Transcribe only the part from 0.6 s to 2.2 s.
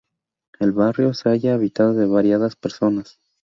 barrio se halla habitado de